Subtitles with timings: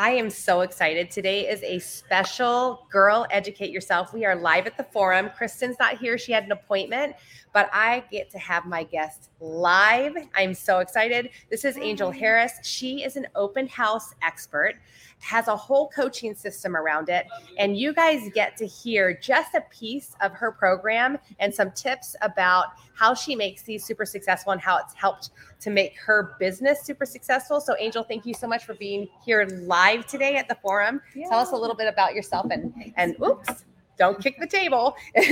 [0.00, 1.10] I am so excited.
[1.10, 4.14] Today is a special Girl Educate Yourself.
[4.14, 5.28] We are live at the forum.
[5.36, 6.16] Kristen's not here.
[6.16, 7.16] She had an appointment,
[7.58, 10.14] but I get to have my guest live.
[10.36, 11.30] I'm so excited.
[11.50, 12.52] This is Angel Harris.
[12.62, 14.76] She is an open house expert
[15.18, 17.26] has a whole coaching system around it.
[17.58, 22.14] And you guys get to hear just a piece of her program and some tips
[22.22, 26.82] about how she makes these super successful and how it's helped to make her business
[26.84, 27.60] super successful.
[27.60, 31.00] So, Angel, thank you so much for being here live today at the forum.
[31.16, 31.28] Yeah.
[31.28, 33.64] Tell us a little bit about yourself and, and oops
[33.98, 34.96] don't kick the table.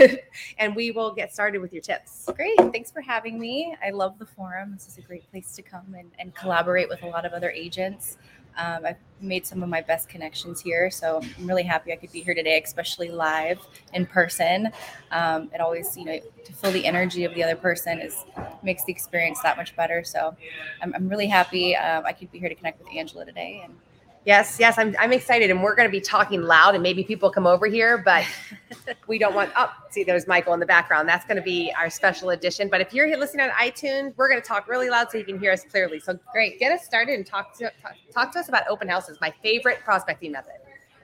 [0.59, 2.29] And we will get started with your tips.
[2.35, 2.57] Great.
[2.73, 3.77] Thanks for having me.
[3.85, 4.73] I love the forum.
[4.73, 7.51] This is a great place to come and, and collaborate with a lot of other
[7.51, 8.17] agents.
[8.59, 12.11] Um, I've made some of my best connections here, so I'm really happy I could
[12.11, 13.61] be here today, especially live
[13.93, 14.71] in person.
[15.11, 18.25] Um, it always, you know, to feel the energy of the other person is
[18.63, 20.03] makes the experience that much better.
[20.05, 20.35] So
[20.81, 23.75] I'm, I'm really happy um, I could be here to connect with Angela today and
[24.27, 25.51] Yes, yes, I'm, I'm excited.
[25.51, 28.25] And we're going to be talking loud and maybe people come over here, but
[29.07, 31.09] we don't want, oh, see, there's Michael in the background.
[31.09, 32.69] That's going to be our special edition.
[32.69, 35.39] But if you're listening on iTunes, we're going to talk really loud so you can
[35.39, 36.01] hear us clearly.
[36.01, 36.59] So great.
[36.59, 39.79] Get us started and talk to, talk, talk to us about open houses, my favorite
[39.85, 40.57] prospecting method.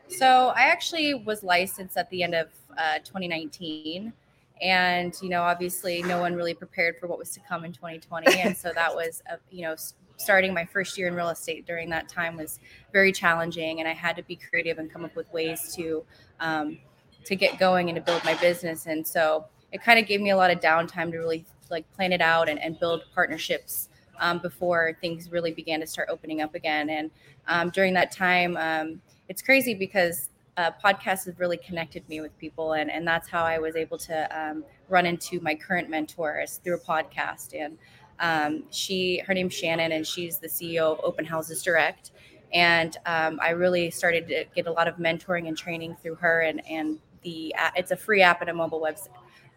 [0.09, 4.13] So I actually was licensed at the end of uh, 2019
[4.61, 8.41] and you know obviously no one really prepared for what was to come in 2020
[8.41, 9.75] and so that was a, you know
[10.23, 12.61] starting my first year in real estate during that time was
[12.93, 16.05] very challenging, and I had to be creative and come up with ways to
[16.41, 16.79] um,
[17.25, 18.87] to get going and to build my business.
[18.87, 22.13] And so it kind of gave me a lot of downtime to really like plan
[22.13, 23.89] it out and, and build partnerships
[24.21, 26.91] um, before things really began to start opening up again.
[26.91, 27.11] And
[27.49, 32.37] um, during that time, um, it's crazy because uh, podcasts have really connected me with
[32.39, 36.61] people, and and that's how I was able to um, run into my current mentors
[36.63, 37.59] through a podcast.
[37.59, 37.79] And
[38.23, 42.13] um, she, her name's Shannon, and she's the CEO of Open Houses Direct.
[42.55, 46.43] And um, I really started to get a lot of mentoring and training through her.
[46.43, 49.09] And and the it's a free app and a mobile website,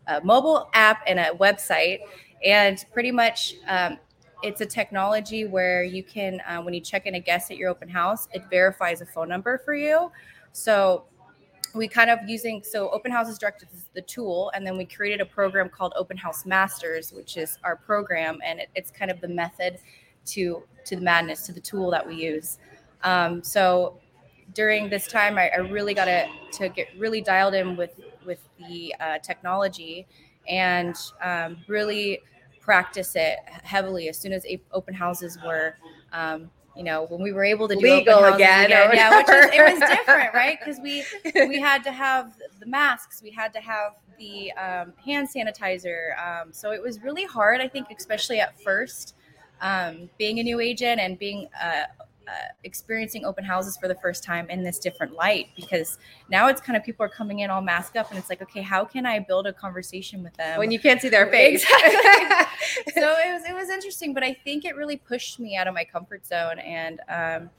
[0.07, 1.99] a mobile app and a website.
[2.43, 3.97] And pretty much, um,
[4.43, 7.69] it's a technology where you can, uh, when you check in a guest at your
[7.69, 10.11] open house, it verifies a phone number for you.
[10.51, 11.05] So
[11.75, 15.21] we kind of using so open houses direct is the tool and then we created
[15.21, 19.19] a program called open house masters which is our program and it, it's kind of
[19.21, 19.77] the method
[20.25, 22.59] to to the madness to the tool that we use.
[23.03, 23.99] Um, so
[24.53, 28.47] during this time I, I, really got to to get really dialed in with with
[28.57, 30.07] the uh, technology
[30.47, 32.21] and um, really
[32.59, 35.75] practice it heavily as soon as open houses were
[36.13, 39.45] um, you know, when we were able to do legal again, again yeah, which was,
[39.53, 40.59] it was different, right?
[40.59, 41.03] Because we
[41.47, 46.17] we had to have the masks, we had to have the um, hand sanitizer.
[46.19, 49.15] Um, so it was really hard, I think, especially at first,
[49.61, 51.85] um, being a new agent and being uh,
[52.27, 52.31] uh,
[52.63, 55.97] experiencing open houses for the first time in this different light because
[56.29, 58.61] now it's kind of people are coming in all masked up and it's like okay
[58.61, 62.93] how can i build a conversation with them when you can't see their face exactly.
[63.01, 65.73] so it was it was interesting but i think it really pushed me out of
[65.73, 67.49] my comfort zone and um,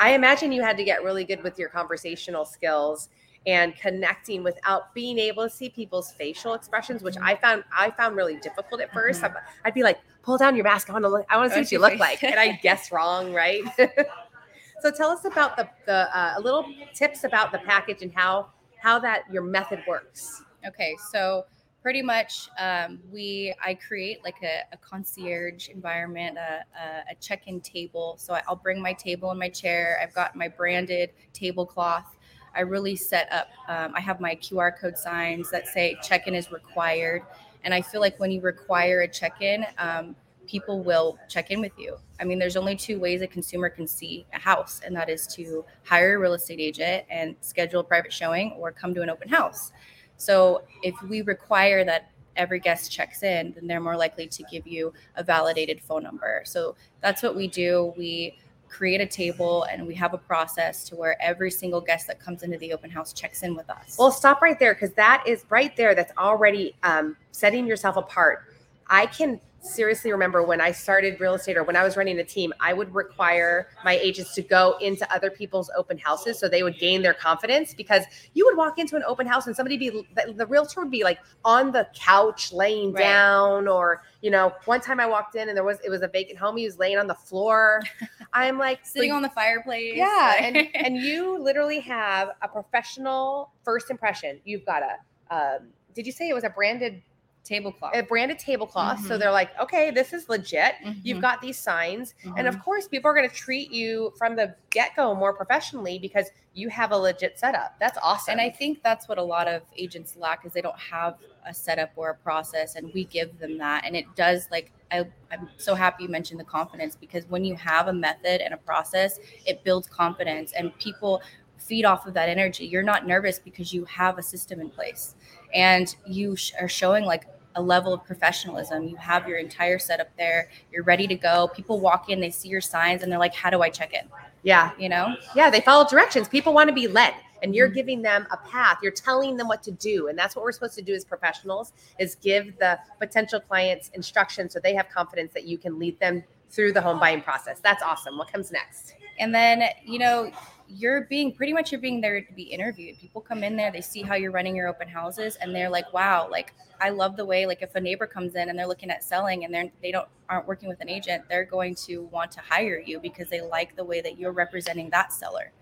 [0.00, 3.08] i imagine you had to get really good with your conversational skills
[3.48, 8.14] and connecting without being able to see people's facial expressions, which I found I found
[8.14, 9.36] really difficult at 1st mm-hmm.
[9.64, 10.90] I'd be like, pull down your mask.
[10.90, 11.26] I want to look.
[11.30, 13.62] I want to see what you look like, and I guess wrong, right?
[14.82, 18.98] so tell us about the the uh, little tips about the package and how how
[18.98, 20.42] that your method works.
[20.66, 21.46] Okay, so
[21.80, 27.60] pretty much um, we i create like a, a concierge environment a, a, a, check-in
[27.60, 32.17] table so i'll bring my table and my chair i've got my branded tablecloth
[32.54, 36.34] I really set up, um, I have my QR code signs that say check in
[36.34, 37.22] is required.
[37.64, 40.14] And I feel like when you require a check in, um,
[40.46, 41.96] people will check in with you.
[42.20, 45.26] I mean, there's only two ways a consumer can see a house, and that is
[45.34, 49.10] to hire a real estate agent and schedule a private showing or come to an
[49.10, 49.72] open house.
[50.16, 54.66] So if we require that every guest checks in, then they're more likely to give
[54.66, 56.42] you a validated phone number.
[56.44, 57.92] So that's what we do.
[57.96, 58.38] We
[58.68, 62.42] create a table and we have a process to where every single guest that comes
[62.42, 63.96] into the open house checks in with us.
[63.98, 65.94] Well, stop right there because that is right there.
[65.94, 68.44] That's already um, setting yourself apart.
[68.88, 72.24] I can seriously remember when I started real estate or when I was running a
[72.24, 76.62] team, I would require my agents to go into other people's open houses so they
[76.62, 79.90] would gain their confidence because you would walk into an open house and somebody be
[79.90, 83.02] the, the realtor would be like on the couch laying right.
[83.02, 86.08] down or you know one time I walked in and there was it was a
[86.08, 87.82] vacant home he was laying on the floor.
[88.32, 89.94] I'm like sitting like, on the fireplace.
[89.96, 94.40] Yeah and and you literally have a professional first impression.
[94.44, 97.02] You've got a um, did you say it was a branded
[97.48, 97.96] tablecloth.
[97.96, 98.98] A branded tablecloth.
[98.98, 99.06] Mm-hmm.
[99.06, 100.74] So they're like, okay, this is legit.
[100.84, 101.00] Mm-hmm.
[101.02, 102.14] You've got these signs.
[102.24, 102.38] Mm-hmm.
[102.38, 105.98] And of course, people are going to treat you from the get go more professionally
[105.98, 107.76] because you have a legit setup.
[107.80, 108.32] That's awesome.
[108.32, 111.16] And I think that's what a lot of agents lack is they don't have
[111.46, 112.74] a setup or a process.
[112.74, 113.84] And we give them that.
[113.84, 117.54] And it does like, I, I'm so happy you mentioned the confidence because when you
[117.56, 121.22] have a method and a process, it builds confidence and people
[121.56, 122.66] feed off of that energy.
[122.66, 125.14] You're not nervous because you have a system in place
[125.54, 127.26] and you sh- are showing like
[127.58, 128.84] a level of professionalism.
[128.84, 130.48] You have your entire setup there.
[130.72, 131.48] You're ready to go.
[131.48, 134.08] People walk in, they see your signs, and they're like, "How do I check in?"
[134.44, 135.16] Yeah, you know.
[135.34, 136.28] Yeah, they follow directions.
[136.28, 137.74] People want to be led, and you're mm-hmm.
[137.74, 138.78] giving them a path.
[138.80, 141.72] You're telling them what to do, and that's what we're supposed to do as professionals:
[141.98, 146.22] is give the potential clients instructions so they have confidence that you can lead them
[146.50, 147.58] through the home buying process.
[147.60, 148.16] That's awesome.
[148.16, 148.94] What comes next?
[149.18, 150.30] And then you know
[150.68, 152.98] you're being pretty much you're being there to be interviewed.
[152.98, 155.92] People come in there, they see how you're running your open houses, and they're like,
[155.92, 158.90] "Wow, like I love the way like if a neighbor comes in and they're looking
[158.90, 162.30] at selling and they're they don't aren't working with an agent, they're going to want
[162.32, 165.52] to hire you because they like the way that you're representing that seller."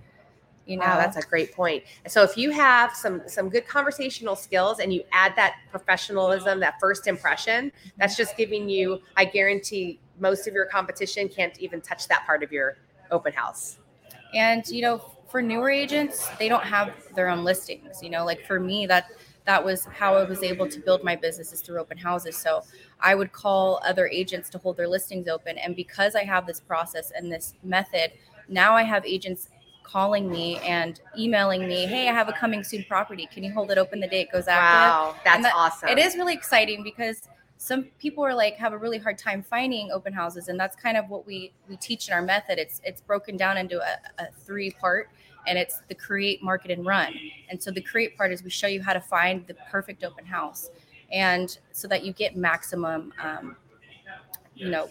[0.67, 1.85] You know, wow, that's a great point.
[2.08, 6.75] So if you have some some good conversational skills and you add that professionalism, that
[6.81, 12.08] first impression, that's just giving you, I guarantee most of your competition can't even touch
[12.08, 12.79] that part of your
[13.12, 13.79] open house.
[14.34, 18.02] And you know, for newer agents, they don't have their own listings.
[18.02, 19.06] You know, like for me, that
[19.44, 22.37] that was how I was able to build my business is through open houses.
[22.37, 22.64] So
[23.00, 25.56] I would call other agents to hold their listings open.
[25.58, 28.12] And because I have this process and this method,
[28.49, 29.49] now I have agents
[29.84, 33.29] calling me and emailing me, "Hey, I have a coming soon property.
[33.32, 35.88] Can you hold it open the day it goes active?" Wow, that's that, awesome.
[35.88, 39.91] It is really exciting because some people are like have a really hard time finding
[39.91, 42.58] open houses and that's kind of what we we teach in our method.
[42.58, 45.11] It's it's broken down into a, a three part
[45.47, 47.14] and it's the create market and run.
[47.49, 50.26] And so the create part is we show you how to find the perfect open
[50.26, 50.70] house
[51.12, 53.56] and so that you get maximum um,
[54.55, 54.88] you know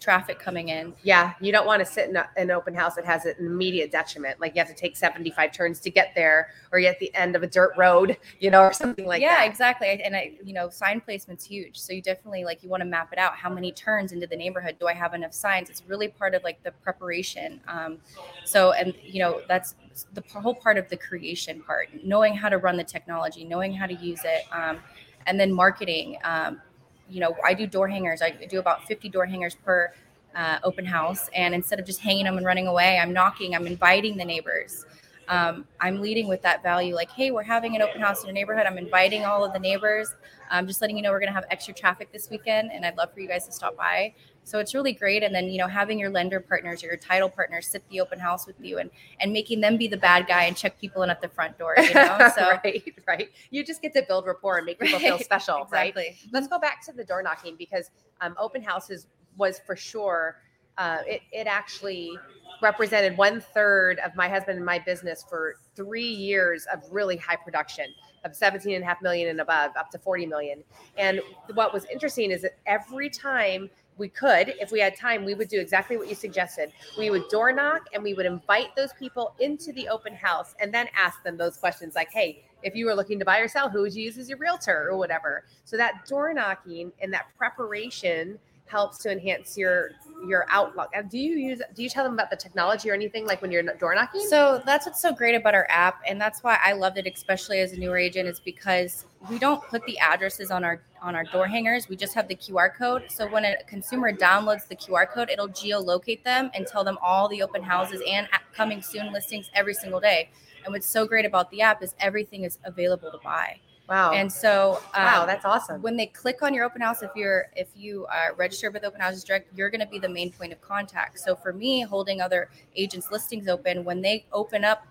[0.00, 0.94] traffic coming in.
[1.02, 3.90] Yeah, you don't want to sit in a, an open house that has an immediate
[3.90, 4.40] detriment.
[4.40, 7.36] Like you have to take 75 turns to get there, or you're at the end
[7.36, 9.44] of a dirt road, you know, or something like yeah, that.
[9.44, 9.88] Yeah, exactly.
[10.02, 11.78] And I, you know, sign placement's huge.
[11.78, 13.34] So you definitely like you want to map it out.
[13.34, 15.70] How many turns into the neighborhood do I have enough signs?
[15.70, 17.60] It's really part of like the preparation.
[17.68, 17.98] Um,
[18.44, 19.74] so and you know that's
[20.14, 23.86] the whole part of the creation part, knowing how to run the technology, knowing how
[23.86, 24.78] to use it, um,
[25.26, 26.18] and then marketing.
[26.24, 26.60] Um,
[27.10, 28.22] you know, I do door hangers.
[28.22, 29.92] I do about 50 door hangers per
[30.34, 31.28] uh, open house.
[31.34, 34.84] And instead of just hanging them and running away, I'm knocking, I'm inviting the neighbors.
[35.28, 38.34] Um, I'm leading with that value like, hey, we're having an open house in your
[38.34, 38.66] neighborhood.
[38.66, 40.14] I'm inviting all of the neighbors.
[40.50, 42.96] I'm just letting you know we're going to have extra traffic this weekend, and I'd
[42.96, 44.14] love for you guys to stop by.
[44.48, 45.22] So it's really great.
[45.22, 48.18] And then, you know, having your lender partners or your title partners sit the open
[48.18, 48.90] house with you and
[49.20, 51.74] and making them be the bad guy and check people in at the front door.
[51.76, 53.28] You know, so right, right.
[53.50, 55.06] You just get to build rapport and make people right.
[55.06, 56.02] feel special, exactly.
[56.02, 56.16] right?
[56.32, 57.90] Let's go back to the door knocking because
[58.22, 59.06] um, open houses
[59.36, 60.36] was for sure.
[60.78, 62.16] Uh, it, it actually
[62.62, 67.36] represented one third of my husband and my business for three years of really high
[67.36, 67.86] production
[68.24, 70.64] of 17 and a half million and above up to 40 million
[70.96, 71.20] and
[71.54, 75.48] what was interesting is that every time we could, if we had time, we would
[75.48, 76.72] do exactly what you suggested.
[76.96, 80.72] We would door knock and we would invite those people into the open house and
[80.72, 83.68] then ask them those questions like, hey, if you were looking to buy or sell,
[83.68, 85.44] who would you use as your realtor or whatever?
[85.64, 89.90] So that door knocking and that preparation helps to enhance your
[90.26, 90.90] your outlook.
[91.10, 93.62] Do you use do you tell them about the technology or anything like when you're
[93.62, 94.20] door knocking?
[94.28, 97.60] So that's what's so great about our app and that's why I loved it especially
[97.60, 101.24] as a newer agent is because we don't put the addresses on our on our
[101.24, 101.88] door hangers.
[101.88, 103.04] We just have the QR code.
[103.08, 107.28] So when a consumer downloads the QR code, it'll geolocate them and tell them all
[107.28, 110.30] the open houses and coming soon listings every single day.
[110.64, 113.60] And what's so great about the app is everything is available to buy.
[113.88, 114.12] Wow.
[114.12, 115.80] And so um, Wow, that's awesome.
[115.80, 119.00] When they click on your open house, if you're if you are registered with Open
[119.00, 121.18] Houses Direct, you're gonna be the main point of contact.
[121.20, 124.86] So for me, holding other agents' listings open, when they open up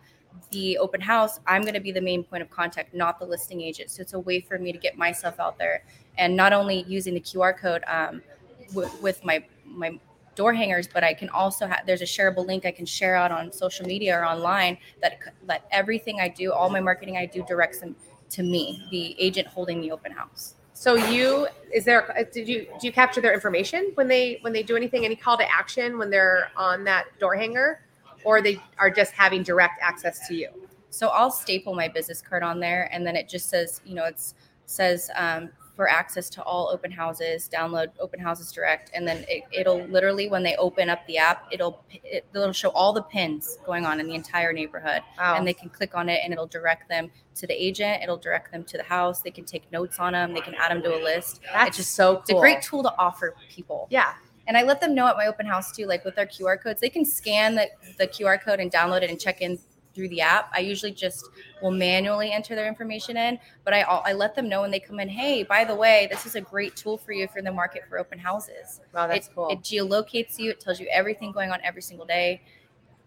[0.52, 3.62] the open house, I'm going to be the main point of contact, not the listing
[3.62, 3.90] agent.
[3.90, 5.84] So it's a way for me to get myself out there,
[6.18, 8.22] and not only using the QR code um,
[8.70, 10.00] w- with my my
[10.36, 13.32] door hangers, but I can also have there's a shareable link I can share out
[13.32, 17.44] on social media or online that that everything I do, all my marketing I do
[17.48, 17.96] directs them
[18.30, 20.56] to me, the agent holding the open house.
[20.74, 22.16] So you is there?
[22.18, 25.06] uh, Did you do you capture their information when they when they do anything?
[25.06, 27.82] Any call to action when they're on that door hanger,
[28.24, 30.50] or they are just having direct access to you?
[30.90, 34.06] So I'll staple my business card on there, and then it just says, you know,
[34.06, 34.36] it's
[34.68, 39.44] says um, for access to all open houses, download Open Houses Direct, and then it,
[39.52, 43.60] it'll literally when they open up the app, it'll it, it'll show all the pins
[43.64, 45.36] going on in the entire neighborhood, Wow.
[45.38, 48.02] and they can click on it, and it'll direct them to the agent.
[48.02, 49.22] It'll direct them to the house.
[49.22, 50.34] They can take notes on them.
[50.34, 51.42] They can add them to a list.
[51.54, 52.22] That's it's just just so cool.
[52.22, 53.88] It's a great tool to offer people.
[53.92, 54.14] Yeah.
[54.48, 56.82] And I let them know at my open house too, like with their QR codes,
[56.82, 57.68] they can scan the,
[58.00, 59.60] the QR code and download it and check in
[59.98, 60.50] through the app.
[60.54, 61.28] I usually just
[61.62, 65.00] will manually enter their information in, but I I let them know when they come
[65.00, 67.46] in, hey, by the way, this is a great tool for you if you're in
[67.46, 68.80] the market for open houses.
[68.94, 69.50] Wow, that's it, cool.
[69.50, 70.52] It geolocates you.
[70.52, 72.42] It tells you everything going on every single day.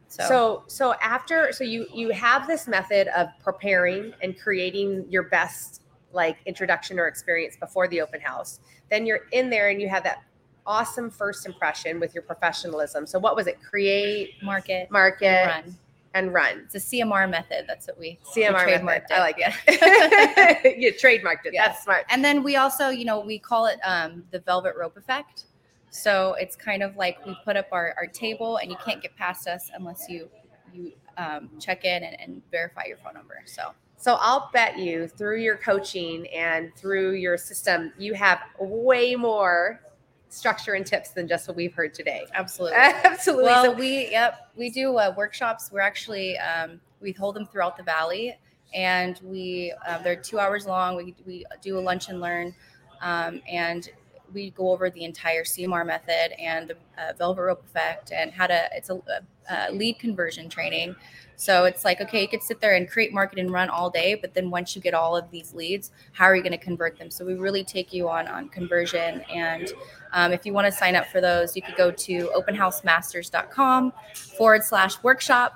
[0.09, 5.23] So, so so after so you you have this method of preparing and creating your
[5.23, 5.83] best
[6.13, 8.59] like introduction or experience before the open house
[8.91, 10.25] then you're in there and you have that
[10.67, 15.77] awesome first impression with your professionalism so what was it create market, market run.
[16.15, 17.65] And run It's a CMR method.
[17.69, 18.83] That's what we we CMR method.
[18.83, 19.55] trademarked I like it.
[19.67, 20.79] it.
[20.81, 21.55] you trademarked it.
[21.55, 21.69] Yeah.
[21.69, 22.05] That's smart.
[22.11, 25.45] And then we also, you know, we call it um, the velvet rope effect.
[25.91, 29.17] So it's kind of like we put up our, our table and you can't get
[29.17, 30.29] past us unless you
[30.73, 33.35] you um, check in and, and verify your phone number.
[33.45, 39.17] So So I'll bet you through your coaching and through your system, you have way
[39.17, 39.81] more
[40.31, 42.25] structure and tips than just what we've heard today.
[42.35, 42.79] absolutely.
[42.79, 43.45] Absolutely.
[43.45, 45.71] well, So- we yep we do uh, workshops.
[45.71, 48.39] We're actually um, we hold them throughout the valley,
[48.75, 50.97] and we uh, they're two hours long.
[50.97, 52.55] We we do a lunch and learn,
[53.03, 53.89] um, and
[54.33, 58.47] we go over the entire CMR method and the uh, velvet rope effect and how
[58.47, 58.69] to.
[58.73, 59.21] It's a, a,
[59.51, 60.95] a lead conversion training.
[61.41, 64.15] So it's like, okay, you could sit there and create, market, and run all day,
[64.15, 66.99] but then once you get all of these leads, how are you going to convert
[66.99, 67.11] them?
[67.11, 69.23] So we really take you on on conversion.
[69.33, 69.73] And
[70.13, 74.63] um, if you want to sign up for those, you could go to openhousemasters.com forward
[74.65, 75.55] slash workshop,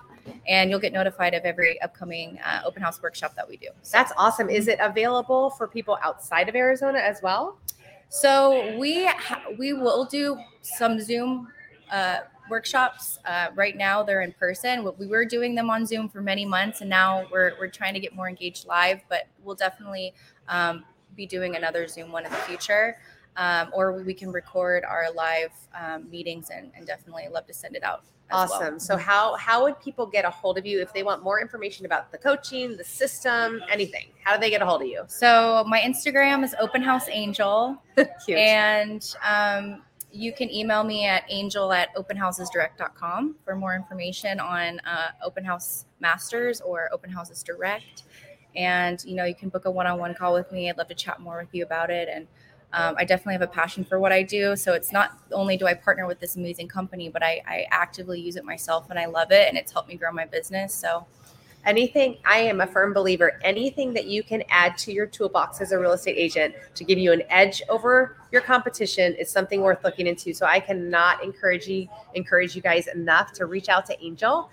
[0.48, 3.68] and you'll get notified of every upcoming uh, open house workshop that we do.
[3.82, 4.48] So- That's awesome.
[4.48, 7.58] Is it available for people outside of Arizona as well?
[8.08, 11.48] So we ha- we will do some Zoom
[11.92, 13.18] uh, workshops.
[13.24, 14.88] Uh, right now, they're in person.
[14.98, 18.00] We were doing them on Zoom for many months, and now we're we're trying to
[18.00, 19.00] get more engaged live.
[19.08, 20.14] But we'll definitely
[20.48, 20.84] um,
[21.16, 22.96] be doing another Zoom one in the future,
[23.36, 27.76] um, or we can record our live um, meetings and, and definitely love to send
[27.76, 28.04] it out.
[28.30, 28.60] as well.
[28.60, 28.78] Awesome.
[28.78, 31.86] So how how would people get a hold of you if they want more information
[31.86, 34.06] about the coaching, the system, anything?
[34.22, 35.04] How do they get a hold of you?
[35.08, 37.76] So my Instagram is Open House Angel.
[38.28, 39.82] And um,
[40.14, 45.86] you can email me at angel at openhousesdirect.com for more information on uh, Open House
[45.98, 48.04] Masters or Open Houses Direct.
[48.54, 50.70] And, you know, you can book a one on one call with me.
[50.70, 52.08] I'd love to chat more with you about it.
[52.08, 52.28] And
[52.72, 54.54] um, I definitely have a passion for what I do.
[54.54, 58.20] So it's not only do I partner with this amazing company, but I, I actively
[58.20, 59.48] use it myself and I love it.
[59.48, 60.72] And it's helped me grow my business.
[60.72, 61.06] So,
[61.66, 65.72] anything i am a firm believer anything that you can add to your toolbox as
[65.72, 69.84] a real estate agent to give you an edge over your competition is something worth
[69.84, 70.34] looking into.
[70.34, 74.50] So i cannot encourage you encourage you guys enough to reach out to angel.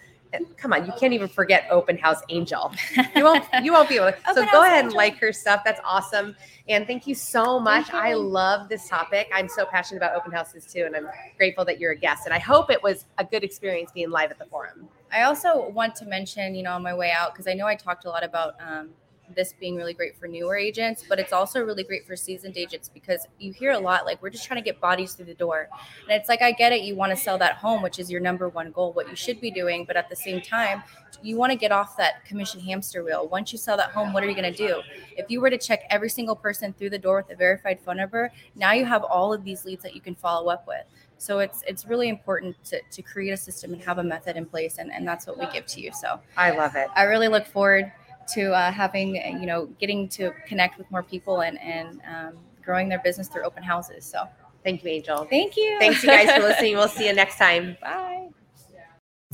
[0.55, 2.71] Come on you can't even forget open house angel.
[3.15, 5.63] You won't you won't be able to so go ahead and like her stuff.
[5.65, 6.35] That's awesome.
[6.69, 7.87] And thank you so much.
[7.87, 9.29] Thank i love this topic.
[9.33, 12.33] I'm so passionate about open houses too and i'm grateful that you're a guest and
[12.33, 15.95] i hope it was a good experience being live at the forum I also want
[15.97, 18.23] to mention, you know, on my way out, because I know I talked a lot
[18.23, 18.91] about um,
[19.35, 22.89] this being really great for newer agents, but it's also really great for seasoned agents
[22.89, 25.69] because you hear a lot like we're just trying to get bodies through the door.
[26.09, 26.81] And it's like, I get it.
[26.81, 29.41] You want to sell that home, which is your number one goal, what you should
[29.41, 29.85] be doing.
[29.85, 30.83] But at the same time,
[31.21, 33.27] you want to get off that commission hamster wheel.
[33.27, 34.81] Once you sell that home, what are you going to do?
[35.17, 37.97] If you were to check every single person through the door with a verified phone
[37.97, 40.83] number, now you have all of these leads that you can follow up with.
[41.21, 44.45] So it's it's really important to, to create a system and have a method in
[44.47, 45.91] place, and, and that's what we give to you.
[45.93, 47.91] So i love it I really look forward
[48.29, 52.89] to uh, having you know getting to connect with more people and and um, growing
[52.89, 54.05] their business through open houses.
[54.05, 54.27] So
[54.63, 55.77] thank you angel thank you.
[55.79, 56.75] Thanks, you guys, for listening.
[56.75, 57.77] We'll see you next time.
[57.81, 58.29] Bye.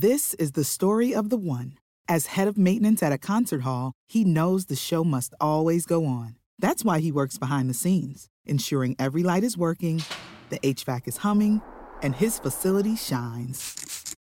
[0.00, 1.76] This is the story of the one.
[2.06, 6.06] As head of maintenance at a concert hall, he knows the show must always go
[6.06, 6.36] on.
[6.56, 10.02] That's why he works behind the scenes, ensuring every light is working,
[10.50, 11.62] the HVAC is humming,
[12.00, 13.74] and his facility shines.